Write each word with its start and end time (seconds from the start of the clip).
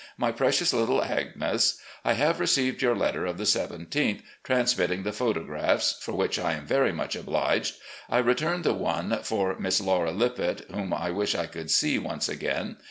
"My 0.17 0.31
Precious 0.31 0.73
Little 0.73 1.03
Agnes: 1.03 1.77
I 2.03 2.13
have 2.13 2.39
received 2.39 2.81
your 2.81 2.95
letter 2.95 3.27
of 3.27 3.37
the 3.37 3.41
1 3.43 3.69
7th, 3.85 4.21
transmitting 4.43 5.03
the 5.03 5.13
photographs, 5.13 5.95
for 6.01 6.13
which 6.13 6.39
I 6.39 6.53
am 6.53 6.65
very 6.65 6.91
much 6.91 7.15
obliged. 7.15 7.75
I 8.09 8.17
returned 8.17 8.63
the 8.63 8.73
one 8.73 9.19
for 9.21 9.55
Miss 9.59 9.79
Laura 9.79 10.09
Lippett, 10.09 10.65
whom 10.73 10.91
I 10.91 11.11
wish 11.11 11.35
I 11.35 11.45
could 11.45 11.69
see 11.69 11.99
once 11.99 12.27
again. 12.27 12.77